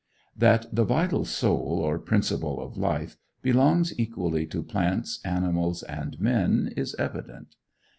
That 0.35 0.65
the 0.73 0.83
vital 0.83 1.25
soul, 1.25 1.77
or 1.79 1.99
principle 1.99 2.59
of 2.59 2.75
life, 2.75 3.17
belongs 3.43 3.93
equally 3.99 4.47
to 4.47 4.63
plants, 4.63 5.19
animals, 5.23 5.83
and 5.83 6.19
men, 6.19 6.73
is 6.75 6.95
evident. 6.97 7.55